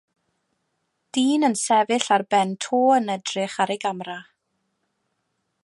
Dyn 1.17 1.45
yn 1.49 1.57
sefyll 1.63 2.07
ar 2.15 2.25
ben 2.35 2.55
to 2.65 2.81
yn 2.97 3.13
edrych 3.17 3.59
ar 3.65 3.73
ei 3.75 3.79
gamera. 3.85 4.19